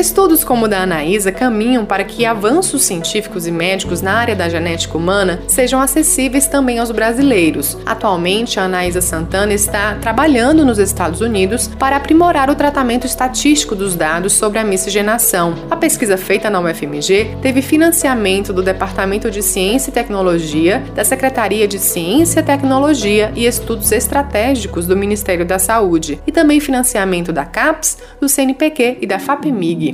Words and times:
Estudos 0.00 0.42
como 0.42 0.64
o 0.64 0.68
da 0.68 0.82
Anaísa 0.84 1.30
caminham 1.30 1.84
para 1.84 2.04
que 2.04 2.24
avanços 2.24 2.84
científicos 2.84 3.46
e 3.46 3.52
médicos 3.52 4.00
na 4.00 4.14
área 4.14 4.34
da 4.34 4.48
genética 4.48 4.96
humana 4.96 5.42
sejam 5.46 5.78
acessíveis 5.78 6.46
também 6.46 6.78
aos 6.78 6.90
brasileiros. 6.90 7.76
Atualmente, 7.84 8.58
a 8.58 8.64
Anaísa 8.64 9.02
Santana 9.02 9.52
está 9.52 9.96
trabalhando 9.96 10.64
nos 10.64 10.78
Estados 10.78 11.20
Unidos 11.20 11.68
para 11.78 11.96
aprimorar 11.96 12.48
o 12.48 12.54
tratamento 12.54 13.06
estatístico 13.06 13.76
dos 13.76 13.94
dados 13.94 14.32
sobre 14.32 14.58
a 14.58 14.64
miscigenação. 14.64 15.54
A 15.70 15.76
pesquisa 15.76 16.16
feita 16.16 16.48
na 16.48 16.60
UFMG 16.60 17.36
teve 17.42 17.60
financiamento 17.60 18.54
do 18.54 18.62
Departamento 18.62 19.30
de 19.30 19.42
Ciência 19.42 19.90
e 19.90 19.92
Tecnologia, 19.92 20.82
da 20.94 21.04
Secretaria 21.04 21.68
de 21.68 21.78
Ciência, 21.78 22.42
Tecnologia 22.42 23.32
e 23.36 23.44
Estudos 23.44 23.92
Estratégicos 23.92 24.86
do 24.86 24.96
Ministério 24.96 25.44
da 25.44 25.58
Saúde 25.58 26.22
e 26.26 26.32
também 26.32 26.58
financiamento 26.58 27.34
da 27.34 27.44
CAPES, 27.44 27.98
do 28.18 28.30
CNPq 28.30 28.96
e 29.02 29.06
da 29.06 29.18
FAPEMIG. 29.18 29.89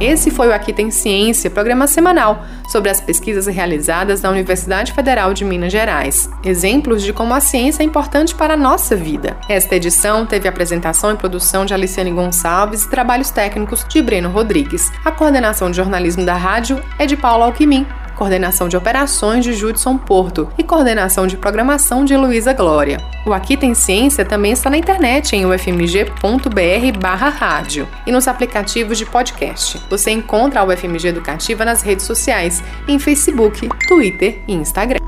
Esse 0.00 0.30
foi 0.30 0.48
o 0.48 0.52
Aqui 0.52 0.74
Tem 0.74 0.90
Ciência, 0.90 1.50
programa 1.50 1.86
semanal 1.86 2.44
sobre 2.68 2.90
as 2.90 3.00
pesquisas 3.00 3.46
realizadas 3.46 4.20
na 4.20 4.28
Universidade 4.28 4.92
Federal 4.92 5.32
de 5.32 5.44
Minas 5.44 5.72
Gerais. 5.72 6.28
Exemplos 6.44 7.02
de 7.02 7.14
como 7.14 7.32
a 7.32 7.40
ciência 7.40 7.82
é 7.82 7.86
importante 7.86 8.34
para 8.34 8.54
a 8.54 8.56
nossa 8.58 8.94
vida. 8.94 9.38
Esta 9.48 9.76
edição 9.76 10.26
teve 10.26 10.46
apresentação 10.46 11.12
e 11.12 11.16
produção 11.16 11.64
de 11.64 11.72
Aliciane 11.72 12.12
Gonçalves 12.12 12.84
e 12.84 12.90
trabalhos 12.90 13.30
técnicos 13.30 13.86
de 13.88 14.02
Breno 14.02 14.28
Rodrigues. 14.28 14.92
A 15.02 15.10
coordenação 15.10 15.70
de 15.70 15.76
jornalismo 15.78 16.26
da 16.26 16.34
rádio 16.34 16.82
é 16.98 17.06
de 17.06 17.16
Paulo 17.16 17.44
Alquimim 17.44 17.86
coordenação 18.16 18.68
de 18.68 18.76
operações 18.76 19.44
de 19.44 19.52
Judson 19.52 19.96
Porto 19.96 20.48
e 20.58 20.64
coordenação 20.64 21.24
de 21.26 21.36
programação 21.36 22.04
de 22.04 22.16
Luísa 22.16 22.52
Glória. 22.52 22.98
O 23.24 23.32
Aqui 23.32 23.56
Tem 23.56 23.74
Ciência 23.74 24.24
também 24.24 24.50
está 24.52 24.68
na 24.70 24.78
internet 24.78 25.36
em 25.36 25.46
ufmg.br/rádio 25.46 27.86
e 28.06 28.12
nos 28.12 28.26
aplicativos 28.26 28.98
de 28.98 29.06
podcast. 29.06 29.80
Você 29.90 30.10
encontra 30.10 30.60
a 30.60 30.64
UFMG 30.64 31.08
Educativa 31.08 31.62
nas 31.64 31.82
redes 31.82 32.06
sociais, 32.06 32.62
em 32.88 32.98
Facebook, 32.98 33.68
Twitter 33.86 34.40
e 34.48 34.54
Instagram. 34.54 34.98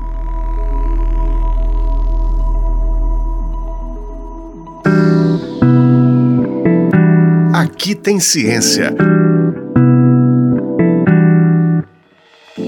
Aqui 7.53 7.95
tem 7.95 8.19
ciência. 8.19 8.93